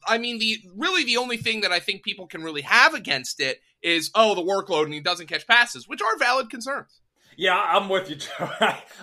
I 0.06 0.18
mean, 0.18 0.38
the 0.38 0.58
really 0.74 1.04
the 1.04 1.18
only 1.18 1.36
thing 1.36 1.60
that 1.62 1.72
I 1.72 1.80
think 1.80 2.02
people 2.02 2.26
can 2.26 2.42
really 2.42 2.62
have 2.62 2.94
against 2.94 3.40
it 3.40 3.60
is 3.82 4.10
oh 4.14 4.34
the 4.34 4.42
workload 4.42 4.84
and 4.84 4.94
he 4.94 5.00
doesn't 5.00 5.26
catch 5.26 5.46
passes, 5.46 5.88
which 5.88 6.00
are 6.00 6.16
valid 6.16 6.48
concerns. 6.48 7.00
Yeah, 7.36 7.56
I'm 7.58 7.88
with 7.88 8.08
you, 8.08 8.16
Joe. 8.16 8.50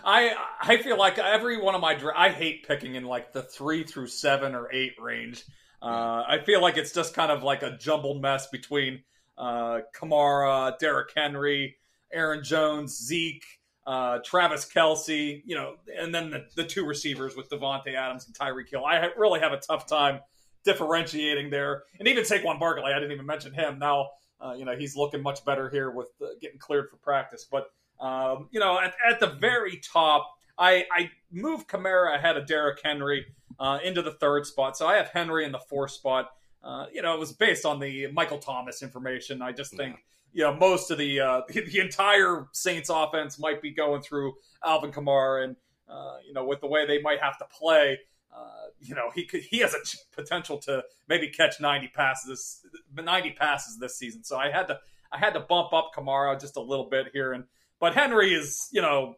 I 0.03 0.35
I 0.61 0.77
feel 0.77 0.97
like 0.97 1.19
every 1.19 1.61
one 1.61 1.75
of 1.75 1.81
my 1.81 1.99
I 2.15 2.29
hate 2.29 2.67
picking 2.67 2.95
in 2.95 3.03
like 3.03 3.33
the 3.33 3.43
three 3.43 3.83
through 3.83 4.07
seven 4.07 4.55
or 4.55 4.71
eight 4.71 4.93
range. 4.99 5.43
Uh, 5.81 6.23
I 6.25 6.39
feel 6.45 6.61
like 6.61 6.77
it's 6.77 6.93
just 6.93 7.13
kind 7.13 7.29
of 7.29 7.43
like 7.43 7.61
a 7.61 7.77
jumbled 7.77 8.21
mess 8.21 8.47
between 8.47 9.03
uh, 9.37 9.79
Kamara, 9.93 10.77
Derrick 10.79 11.09
Henry, 11.13 11.75
Aaron 12.13 12.43
Jones, 12.43 12.97
Zeke, 12.97 13.45
uh, 13.85 14.19
Travis 14.23 14.65
Kelce, 14.65 15.41
you 15.45 15.55
know, 15.55 15.75
and 15.99 16.13
then 16.13 16.29
the, 16.29 16.45
the 16.55 16.63
two 16.63 16.85
receivers 16.85 17.35
with 17.35 17.49
Davante 17.49 17.95
Adams 17.95 18.27
and 18.27 18.35
Tyreek 18.35 18.69
Hill. 18.69 18.85
I 18.85 19.09
really 19.17 19.39
have 19.39 19.51
a 19.51 19.57
tough 19.57 19.87
time 19.87 20.19
differentiating 20.63 21.49
there. 21.49 21.83
And 21.99 22.07
even 22.07 22.23
Saquon 22.23 22.59
Barkley, 22.59 22.93
I 22.93 22.99
didn't 22.99 23.11
even 23.11 23.25
mention 23.25 23.53
him. 23.53 23.79
Now, 23.79 24.09
uh, 24.39 24.53
you 24.53 24.65
know, 24.65 24.75
he's 24.75 24.95
looking 24.95 25.21
much 25.21 25.43
better 25.45 25.69
here 25.69 25.91
with 25.91 26.07
uh, 26.21 26.27
getting 26.41 26.59
cleared 26.59 26.89
for 26.89 26.97
practice. 26.97 27.45
But, 27.49 27.67
um, 27.99 28.49
you 28.51 28.59
know, 28.59 28.79
at, 28.79 28.93
at, 29.07 29.19
the 29.19 29.27
very 29.27 29.77
top, 29.77 30.29
I, 30.57 30.85
I 30.91 31.11
moved 31.31 31.67
Kamara 31.67 32.15
ahead 32.15 32.37
of 32.37 32.45
Derrick 32.45 32.79
Henry 32.83 33.25
uh, 33.59 33.79
into 33.83 34.01
the 34.01 34.11
third 34.11 34.45
spot. 34.45 34.77
So 34.77 34.87
I 34.87 34.95
have 34.95 35.09
Henry 35.09 35.45
in 35.45 35.51
the 35.51 35.59
fourth 35.59 35.91
spot. 35.91 36.29
Uh, 36.63 36.85
you 36.93 37.01
know, 37.01 37.13
it 37.13 37.19
was 37.19 37.33
based 37.33 37.65
on 37.65 37.79
the 37.79 38.07
Michael 38.07 38.37
Thomas 38.37 38.81
information. 38.81 39.41
I 39.41 39.51
just 39.51 39.75
think, 39.75 39.97
yeah. 40.31 40.47
you 40.47 40.51
know, 40.51 40.57
most 40.57 40.91
of 40.91 40.97
the, 40.97 41.19
uh, 41.19 41.41
the, 41.49 41.79
entire 41.79 42.47
Saints 42.53 42.89
offense 42.89 43.37
might 43.37 43.61
be 43.61 43.71
going 43.71 44.01
through 44.01 44.35
Alvin 44.63 44.91
Kamara 44.91 45.43
and, 45.43 45.55
uh, 45.89 46.17
you 46.25 46.33
know, 46.33 46.45
with 46.45 46.61
the 46.61 46.67
way 46.67 46.87
they 46.87 47.01
might 47.01 47.19
have 47.19 47.37
to 47.39 47.45
play. 47.45 47.99
uh, 48.33 48.67
you 48.79 48.95
know, 48.95 49.11
he 49.13 49.25
could 49.25 49.41
he 49.41 49.59
has 49.59 49.73
a 49.73 49.77
potential 50.15 50.57
to 50.57 50.83
maybe 51.07 51.29
catch 51.29 51.59
90 51.59 51.89
passes 51.89 52.65
90 52.95 53.31
passes 53.31 53.77
this 53.77 53.97
season. 53.97 54.23
So 54.23 54.37
I 54.37 54.49
had 54.49 54.67
to 54.67 54.79
I 55.11 55.17
had 55.17 55.33
to 55.33 55.39
bump 55.39 55.73
up 55.73 55.91
Kamara 55.95 56.39
just 56.39 56.55
a 56.55 56.61
little 56.61 56.89
bit 56.89 57.07
here, 57.13 57.33
and 57.33 57.43
but 57.79 57.93
Henry 57.93 58.33
is 58.33 58.69
you 58.71 58.81
know, 58.81 59.15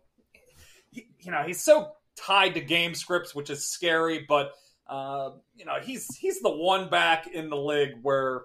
he, 0.92 1.08
you 1.20 1.32
know 1.32 1.44
he's 1.46 1.62
so 1.62 1.92
tied 2.18 2.56
to 2.56 2.62
game 2.62 2.96
scripts, 2.96 3.36
which 3.36 3.50
is 3.50 3.66
scary, 3.66 4.26
but. 4.28 4.52
Uh, 4.88 5.32
you 5.56 5.66
know, 5.66 5.80
he's 5.82 6.16
he's 6.16 6.42
the 6.42 6.50
one 6.50 6.90
back 6.90 7.28
in 7.28 7.50
the 7.50 7.58
league 7.58 7.94
where 8.02 8.44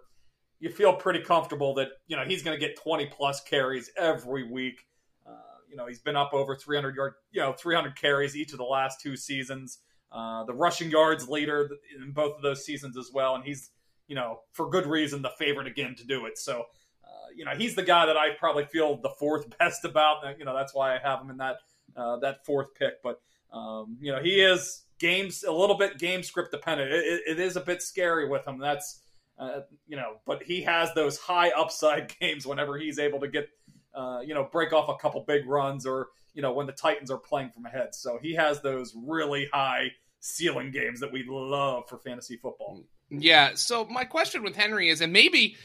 you 0.58 0.70
feel 0.70 0.94
pretty 0.94 1.20
comfortable 1.20 1.74
that 1.74 1.88
you 2.06 2.16
know 2.16 2.24
he's 2.24 2.42
going 2.42 2.58
to 2.58 2.66
get 2.66 2.80
20 2.80 3.06
plus 3.06 3.42
carries 3.42 3.90
every 3.96 4.50
week. 4.50 4.86
Uh, 5.26 5.32
you 5.68 5.76
know, 5.76 5.86
he's 5.86 6.00
been 6.00 6.16
up 6.16 6.32
over 6.32 6.56
300 6.56 6.96
yard, 6.96 7.14
you 7.30 7.40
know, 7.40 7.52
300 7.52 7.96
carries 7.96 8.36
each 8.36 8.52
of 8.52 8.58
the 8.58 8.64
last 8.64 9.00
two 9.00 9.16
seasons. 9.16 9.78
Uh, 10.12 10.44
the 10.44 10.54
rushing 10.54 10.90
yards 10.90 11.28
leader 11.28 11.68
in 12.00 12.12
both 12.12 12.36
of 12.36 12.42
those 12.42 12.64
seasons 12.64 12.96
as 12.96 13.10
well, 13.12 13.34
and 13.34 13.44
he's 13.44 13.70
you 14.06 14.14
know 14.14 14.40
for 14.52 14.68
good 14.70 14.86
reason 14.86 15.22
the 15.22 15.30
favorite 15.38 15.66
again 15.66 15.94
to 15.96 16.04
do 16.04 16.26
it. 16.26 16.38
So. 16.38 16.64
Uh, 17.02 17.30
you 17.34 17.44
know 17.44 17.50
he's 17.56 17.74
the 17.74 17.82
guy 17.82 18.06
that 18.06 18.16
I 18.16 18.34
probably 18.38 18.66
feel 18.66 19.00
the 19.00 19.10
fourth 19.18 19.46
best 19.58 19.84
about. 19.84 20.18
You 20.38 20.44
know 20.44 20.54
that's 20.54 20.72
why 20.72 20.94
I 20.94 20.98
have 21.02 21.20
him 21.20 21.30
in 21.30 21.38
that 21.38 21.56
uh, 21.96 22.18
that 22.18 22.44
fourth 22.46 22.68
pick. 22.78 23.02
But 23.02 23.20
um, 23.52 23.96
you 24.00 24.12
know 24.12 24.22
he 24.22 24.40
is 24.40 24.84
games 25.00 25.42
a 25.42 25.52
little 25.52 25.76
bit 25.76 25.98
game 25.98 26.22
script 26.22 26.52
dependent. 26.52 26.92
it, 26.92 27.22
it 27.26 27.40
is 27.40 27.56
a 27.56 27.60
bit 27.60 27.82
scary 27.82 28.28
with 28.28 28.46
him. 28.46 28.58
That's 28.58 29.00
uh, 29.40 29.62
you 29.88 29.96
know, 29.96 30.16
but 30.26 30.42
he 30.42 30.60
has 30.62 30.92
those 30.94 31.16
high 31.16 31.50
upside 31.50 32.14
games 32.20 32.46
whenever 32.46 32.76
he's 32.76 32.98
able 32.98 33.18
to 33.20 33.28
get, 33.28 33.48
uh, 33.94 34.20
you 34.24 34.34
know, 34.34 34.46
break 34.52 34.72
off 34.72 34.88
a 34.88 35.00
couple 35.00 35.24
big 35.26 35.46
runs 35.46 35.86
or, 35.86 36.08
you 36.34 36.42
know, 36.42 36.52
when 36.52 36.66
the 36.66 36.72
Titans 36.72 37.10
are 37.10 37.18
playing 37.18 37.50
from 37.50 37.64
ahead. 37.64 37.94
So 37.94 38.18
he 38.20 38.34
has 38.34 38.60
those 38.60 38.94
really 38.94 39.48
high 39.50 39.92
ceiling 40.20 40.70
games 40.70 41.00
that 41.00 41.10
we 41.10 41.24
love 41.26 41.88
for 41.88 41.96
fantasy 41.98 42.36
football. 42.36 42.84
Yeah. 43.08 43.52
So 43.54 43.86
my 43.86 44.04
question 44.04 44.42
with 44.42 44.54
Henry 44.54 44.90
is, 44.90 45.00
and 45.00 45.12
maybe 45.12 45.56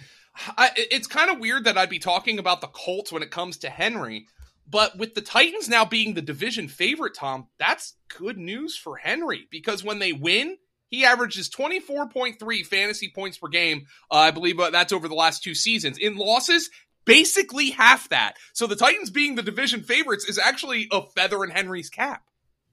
I, 0.57 0.71
it's 0.77 1.07
kind 1.07 1.29
of 1.29 1.39
weird 1.39 1.65
that 1.65 1.77
I'd 1.77 1.89
be 1.89 1.99
talking 1.99 2.39
about 2.39 2.61
the 2.61 2.67
Colts 2.67 3.11
when 3.11 3.23
it 3.23 3.29
comes 3.29 3.57
to 3.57 3.69
Henry, 3.69 4.27
but 4.67 4.97
with 4.97 5.13
the 5.13 5.21
Titans 5.21 5.69
now 5.69 5.85
being 5.85 6.13
the 6.13 6.21
division 6.21 6.67
favorite, 6.67 7.15
Tom, 7.15 7.47
that's 7.59 7.95
good 8.17 8.37
news 8.37 8.75
for 8.75 8.97
Henry 8.97 9.47
because 9.51 9.83
when 9.83 9.99
they 9.99 10.13
win, 10.13 10.57
he 10.89 11.05
averages 11.05 11.49
24.3 11.49 12.65
fantasy 12.65 13.11
points 13.13 13.37
per 13.37 13.47
game. 13.47 13.87
Uh, 14.11 14.15
I 14.15 14.31
believe 14.31 14.59
uh, 14.59 14.69
that's 14.69 14.93
over 14.93 15.07
the 15.07 15.15
last 15.15 15.43
two 15.43 15.55
seasons. 15.55 15.97
In 15.97 16.15
losses, 16.15 16.69
basically 17.05 17.71
half 17.71 18.09
that. 18.09 18.33
So 18.53 18.67
the 18.67 18.75
Titans 18.75 19.09
being 19.09 19.35
the 19.35 19.43
division 19.43 19.83
favorites 19.83 20.25
is 20.25 20.39
actually 20.39 20.87
a 20.91 21.01
feather 21.01 21.43
in 21.43 21.51
Henry's 21.51 21.89
cap. 21.89 22.23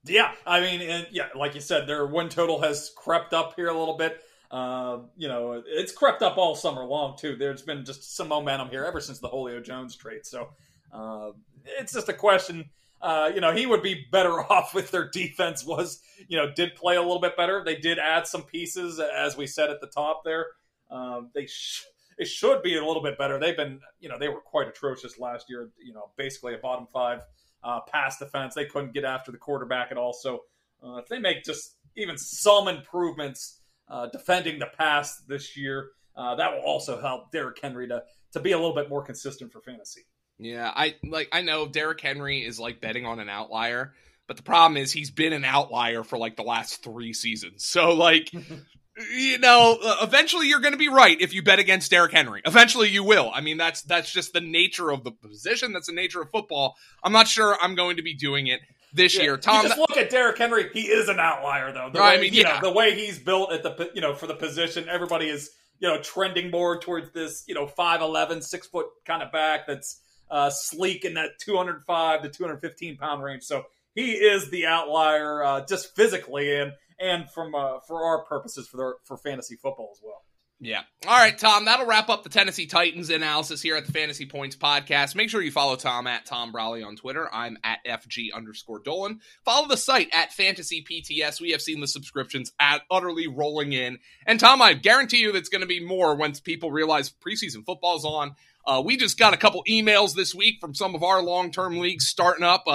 Yeah, 0.04 0.32
I 0.46 0.61
mean, 0.61 0.80
and 0.80 1.06
yeah, 1.12 1.28
like 1.37 1.54
you 1.54 1.61
said, 1.61 1.87
their 1.87 2.06
win 2.06 2.28
total 2.28 2.61
has 2.62 2.90
crept 2.96 3.32
up 3.32 3.54
here 3.54 3.68
a 3.68 3.78
little 3.78 3.96
bit. 3.96 4.20
Uh, 4.50 4.99
you 5.16 5.28
know, 5.28 5.62
it's 5.64 5.92
crept 5.92 6.22
up 6.22 6.37
all 6.37 6.54
summer 6.54 6.84
long 6.84 7.16
too. 7.16 7.37
There's 7.37 7.62
been 7.62 7.84
just 7.84 8.16
some 8.16 8.28
momentum 8.28 8.68
here 8.68 8.84
ever 8.84 9.00
since 9.00 9.20
the 9.20 9.28
Julio 9.28 9.61
Jones 9.61 9.96
trade. 9.96 10.26
So 10.26 10.49
uh, 10.92 11.30
it's 11.64 11.92
just 11.92 12.08
a 12.08 12.14
question 12.14 12.70
uh, 13.02 13.32
you 13.34 13.40
know, 13.40 13.52
he 13.52 13.66
would 13.66 13.82
be 13.82 14.06
better 14.11 14.40
off 14.52 14.76
if 14.76 14.90
their 14.90 15.08
defense 15.11 15.64
was, 15.64 16.00
you 16.28 16.37
know, 16.37 16.50
did 16.54 16.76
play 16.76 16.96
a 16.96 17.02
little 17.02 17.20
bit 17.20 17.37
better. 17.37 17.62
They 17.64 17.76
did 17.76 17.99
add 17.99 18.26
some 18.26 18.42
pieces, 18.42 19.00
as 19.00 19.37
we 19.37 19.46
said 19.46 19.70
at 19.70 19.80
the 19.80 19.88
top 19.88 20.22
there. 20.25 20.46
Um, 20.90 21.30
they 21.34 21.46
sh- 21.46 21.84
it 22.18 22.26
should 22.26 22.62
be 22.62 22.76
a 22.76 22.84
little 22.84 23.02
bit 23.02 23.18
better. 23.18 23.40
They've 23.40 23.56
been, 23.56 23.80
you 23.99 24.08
know, 24.08 24.18
they 24.18 24.28
were 24.28 24.40
quite 24.40 24.68
atrocious 24.68 25.18
last 25.18 25.46
year. 25.49 25.70
You 25.84 25.92
know, 25.92 26.11
basically 26.16 26.54
a 26.54 26.58
bottom 26.58 26.87
five 26.92 27.22
uh, 27.64 27.80
pass 27.80 28.18
defense. 28.18 28.54
They 28.54 28.66
couldn't 28.66 28.94
get 28.94 29.04
after 29.04 29.32
the 29.32 29.38
quarterback 29.38 29.90
at 29.90 29.96
all. 29.96 30.12
So 30.12 30.44
uh, 30.84 30.96
if 30.96 31.08
they 31.08 31.18
make 31.18 31.42
just 31.42 31.76
even 31.96 32.16
some 32.16 32.68
improvements 32.68 33.61
uh, 33.88 34.08
defending 34.12 34.58
the 34.58 34.68
pass 34.78 35.22
this 35.26 35.56
year, 35.56 35.90
uh, 36.14 36.34
that 36.37 36.52
will 36.52 36.61
also 36.61 37.00
help 37.00 37.32
Derrick 37.32 37.58
Henry 37.61 37.88
to 37.88 38.04
to 38.32 38.40
be 38.40 38.52
a 38.52 38.56
little 38.56 38.75
bit 38.75 38.88
more 38.88 39.02
consistent 39.02 39.50
for 39.50 39.61
fantasy. 39.61 40.02
Yeah, 40.42 40.70
I 40.75 40.96
like 41.04 41.28
I 41.32 41.42
know 41.42 41.66
Derrick 41.66 42.00
Henry 42.00 42.44
is 42.44 42.58
like 42.58 42.80
betting 42.80 43.06
on 43.06 43.20
an 43.20 43.28
outlier, 43.28 43.94
but 44.26 44.37
the 44.37 44.42
problem 44.42 44.76
is 44.76 44.92
he's 44.92 45.11
been 45.11 45.32
an 45.32 45.44
outlier 45.44 46.02
for 46.02 46.18
like 46.18 46.37
the 46.37 46.42
last 46.42 46.82
3 46.82 47.12
seasons. 47.12 47.64
So 47.64 47.94
like 47.94 48.32
you 49.14 49.38
know, 49.38 49.78
uh, 49.82 49.96
eventually 50.02 50.49
you're 50.49 50.61
going 50.61 50.72
to 50.72 50.78
be 50.78 50.88
right 50.88 51.18
if 51.20 51.32
you 51.32 51.42
bet 51.42 51.58
against 51.58 51.90
Derrick 51.90 52.12
Henry. 52.12 52.42
Eventually 52.44 52.90
you 52.90 53.04
will. 53.04 53.30
I 53.32 53.40
mean, 53.40 53.56
that's 53.56 53.82
that's 53.82 54.12
just 54.12 54.32
the 54.32 54.40
nature 54.40 54.90
of 54.90 55.04
the 55.04 55.12
position. 55.12 55.72
That's 55.72 55.87
the 55.87 55.94
nature 55.94 56.20
of 56.20 56.30
football. 56.30 56.76
I'm 57.02 57.12
not 57.12 57.28
sure 57.28 57.56
I'm 57.61 57.75
going 57.75 57.96
to 57.96 58.02
be 58.02 58.14
doing 58.14 58.49
it 58.49 58.61
this 58.92 59.16
yeah, 59.16 59.22
year. 59.22 59.37
Tom, 59.38 59.66
just 59.66 59.78
look 59.78 59.96
at 59.96 60.11
Derrick 60.11 60.38
Henry. 60.38 60.68
He 60.72 60.82
is 60.82 61.08
an 61.08 61.18
outlier, 61.18 61.72
though. 61.72 61.90
The 61.92 62.00
way, 62.00 62.06
I 62.06 62.20
mean, 62.20 62.34
yeah. 62.34 62.61
Know, 62.61 62.70
the 62.70 62.72
way 62.72 62.94
he's 62.94 63.18
built 63.18 63.52
at 63.52 63.62
the 63.62 63.90
you 63.94 64.00
know 64.00 64.14
for 64.14 64.26
the 64.26 64.34
position, 64.34 64.87
everybody 64.88 65.28
is 65.28 65.50
you 65.78 65.88
know 65.88 66.00
trending 66.00 66.50
more 66.50 66.78
towards 66.78 67.12
this 67.12 67.44
you 67.46 67.54
know 67.54 67.66
5'11", 67.66 68.42
6 68.42 68.66
foot 68.66 68.87
kind 69.06 69.22
of 69.22 69.32
back. 69.32 69.66
That's 69.66 70.01
uh, 70.32 70.50
sleek 70.50 71.04
in 71.04 71.14
that 71.14 71.38
205 71.38 72.22
to 72.22 72.28
215 72.28 72.96
pound 72.96 73.22
range. 73.22 73.44
So 73.44 73.64
he 73.94 74.12
is 74.12 74.50
the 74.50 74.66
outlier 74.66 75.44
uh, 75.44 75.66
just 75.66 75.94
physically 75.94 76.58
and 76.58 76.72
and 76.98 77.30
from 77.30 77.54
uh, 77.54 77.80
for 77.86 78.02
our 78.02 78.24
purposes 78.24 78.66
for 78.66 78.76
the, 78.78 78.92
for 79.04 79.16
fantasy 79.16 79.56
football 79.56 79.90
as 79.92 80.00
well. 80.02 80.22
Yeah. 80.64 80.82
All 81.08 81.18
right, 81.18 81.36
Tom, 81.36 81.64
that'll 81.64 81.86
wrap 81.86 82.08
up 82.08 82.22
the 82.22 82.28
Tennessee 82.28 82.66
Titans 82.66 83.10
analysis 83.10 83.60
here 83.60 83.74
at 83.74 83.84
the 83.84 83.90
Fantasy 83.90 84.26
Points 84.26 84.54
podcast. 84.54 85.16
Make 85.16 85.28
sure 85.28 85.42
you 85.42 85.50
follow 85.50 85.74
Tom 85.74 86.06
at 86.06 86.24
Tom 86.24 86.52
Brolley 86.52 86.86
on 86.86 86.94
Twitter. 86.94 87.28
I'm 87.34 87.58
at 87.64 87.78
FG 87.84 88.32
underscore 88.32 88.78
Dolan. 88.78 89.18
Follow 89.44 89.66
the 89.66 89.76
site 89.76 90.08
at 90.12 90.32
Fantasy 90.32 90.84
PTS. 90.88 91.40
We 91.40 91.50
have 91.50 91.60
seen 91.60 91.80
the 91.80 91.88
subscriptions 91.88 92.52
at 92.60 92.82
utterly 92.92 93.26
rolling 93.26 93.72
in. 93.72 93.98
And 94.24 94.38
Tom, 94.38 94.62
I 94.62 94.74
guarantee 94.74 95.18
you 95.18 95.32
that's 95.32 95.48
going 95.48 95.62
to 95.62 95.66
be 95.66 95.84
more 95.84 96.14
once 96.14 96.38
people 96.38 96.70
realize 96.70 97.10
preseason 97.10 97.66
football's 97.66 98.04
on. 98.04 98.36
Uh, 98.64 98.83
we 98.85 98.97
just 98.97 99.19
got 99.19 99.35
a 99.35 99.37
couple 99.37 99.62
emails 99.69 100.14
this 100.14 100.35
week 100.35 100.59
from 100.61 100.75
some 100.75 100.95
of 100.95 101.02
our 101.02 101.23
long 101.23 101.50
term 101.50 101.78
leagues 101.78 102.07
starting 102.07 102.45
up. 102.45 102.66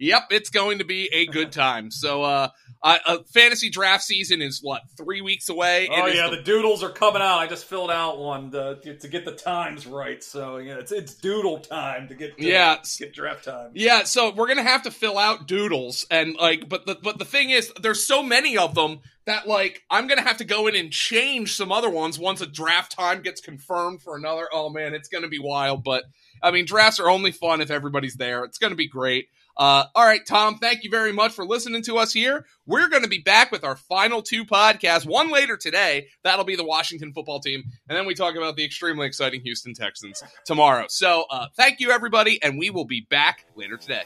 Yep, 0.00 0.28
it's 0.30 0.50
going 0.50 0.78
to 0.78 0.84
be 0.84 1.08
a 1.12 1.26
good 1.26 1.52
time. 1.66 1.90
So, 1.90 2.22
uh, 2.22 2.48
uh, 2.82 3.18
fantasy 3.32 3.68
draft 3.68 4.02
season 4.02 4.40
is 4.40 4.60
what 4.62 4.82
three 4.96 5.20
weeks 5.20 5.50
away. 5.50 5.88
Oh 5.92 6.06
yeah, 6.06 6.30
the... 6.30 6.36
the... 6.36 6.42
doodles 6.42 6.82
are 6.82 6.90
coming 6.90 7.20
out. 7.20 7.38
I 7.38 7.46
just 7.46 7.66
filled 7.66 7.90
out 7.90 8.18
one 8.18 8.50
to, 8.52 8.96
to 8.98 9.08
get 9.08 9.26
the 9.26 9.32
times 9.32 9.86
right. 9.86 10.22
So 10.24 10.56
yeah, 10.56 10.78
it's 10.78 10.90
it's 10.90 11.14
doodle 11.14 11.58
time 11.58 12.08
to 12.08 12.14
get 12.14 12.38
to, 12.38 12.44
yeah 12.44 12.78
get 12.98 13.12
draft 13.12 13.44
time. 13.44 13.72
Yeah, 13.74 14.04
so 14.04 14.32
we're 14.32 14.48
gonna 14.48 14.62
have 14.62 14.82
to 14.84 14.90
fill 14.90 15.18
out 15.18 15.46
doodles 15.46 16.06
and 16.10 16.34
like, 16.36 16.68
but 16.68 16.86
the 16.86 16.96
but 17.02 17.18
the 17.18 17.24
thing 17.26 17.50
is, 17.50 17.70
there's 17.80 18.06
so 18.06 18.22
many 18.22 18.56
of 18.56 18.74
them 18.74 19.00
that 19.26 19.46
like 19.46 19.82
I'm 19.90 20.06
gonna 20.06 20.22
have 20.22 20.38
to 20.38 20.44
go 20.44 20.66
in 20.66 20.74
and 20.74 20.90
change 20.90 21.54
some 21.54 21.70
other 21.70 21.90
ones 21.90 22.18
once 22.18 22.40
a 22.40 22.46
draft 22.46 22.92
time 22.92 23.20
gets 23.20 23.42
confirmed 23.42 24.02
for 24.02 24.16
another. 24.16 24.48
Oh 24.50 24.70
man, 24.70 24.94
it's 24.94 25.08
gonna 25.08 25.28
be 25.28 25.38
wild. 25.38 25.84
But 25.84 26.04
I 26.42 26.50
mean, 26.50 26.64
drafts 26.64 26.98
are 26.98 27.10
only 27.10 27.32
fun 27.32 27.60
if 27.60 27.70
everybody's 27.70 28.14
there. 28.14 28.44
It's 28.44 28.56
gonna 28.56 28.74
be 28.74 28.88
great. 28.88 29.28
Uh, 29.56 29.84
all 29.94 30.04
right, 30.04 30.24
Tom, 30.26 30.58
thank 30.58 30.84
you 30.84 30.90
very 30.90 31.12
much 31.12 31.32
for 31.32 31.44
listening 31.44 31.82
to 31.82 31.98
us 31.98 32.12
here. 32.12 32.46
We're 32.66 32.88
going 32.88 33.02
to 33.02 33.08
be 33.08 33.18
back 33.18 33.52
with 33.52 33.64
our 33.64 33.76
final 33.76 34.22
two 34.22 34.44
podcasts, 34.44 35.04
one 35.04 35.30
later 35.30 35.56
today. 35.56 36.08
That'll 36.24 36.44
be 36.44 36.56
the 36.56 36.64
Washington 36.64 37.12
football 37.12 37.40
team. 37.40 37.64
And 37.88 37.96
then 37.96 38.06
we 38.06 38.14
talk 38.14 38.36
about 38.36 38.56
the 38.56 38.64
extremely 38.64 39.06
exciting 39.06 39.42
Houston 39.42 39.74
Texans 39.74 40.22
tomorrow. 40.44 40.86
So 40.88 41.24
uh, 41.30 41.48
thank 41.56 41.80
you, 41.80 41.90
everybody, 41.90 42.42
and 42.42 42.58
we 42.58 42.70
will 42.70 42.84
be 42.84 43.06
back 43.10 43.44
later 43.54 43.76
today. 43.76 44.02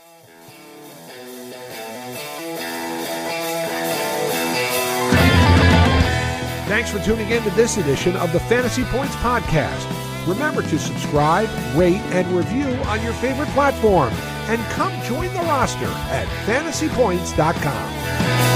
Thanks 6.67 6.91
for 6.91 6.99
tuning 7.05 7.31
in 7.31 7.43
to 7.43 7.51
this 7.51 7.77
edition 7.77 8.17
of 8.17 8.33
the 8.33 8.41
Fantasy 8.41 8.85
Points 8.85 9.15
Podcast. 9.17 9.87
Remember 10.27 10.63
to 10.63 10.79
subscribe, 10.79 11.49
rate, 11.77 12.01
and 12.13 12.27
review 12.37 12.65
on 12.87 13.03
your 13.03 13.13
favorite 13.15 13.51
platform 13.51 14.13
and 14.49 14.61
come 14.73 14.93
join 15.03 15.33
the 15.35 15.41
roster 15.41 15.91
at 16.11 16.27
fantasypoints.com. 16.47 18.54